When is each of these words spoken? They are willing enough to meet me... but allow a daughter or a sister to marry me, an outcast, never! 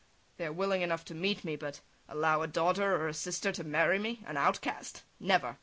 They 0.37 0.47
are 0.47 0.51
willing 0.51 0.81
enough 0.81 1.05
to 1.05 1.13
meet 1.13 1.43
me... 1.45 1.55
but 1.55 1.81
allow 2.09 2.41
a 2.41 2.47
daughter 2.47 2.95
or 2.95 3.07
a 3.07 3.13
sister 3.13 3.51
to 3.51 3.63
marry 3.63 3.99
me, 3.99 4.23
an 4.25 4.35
outcast, 4.35 5.03
never! 5.19 5.57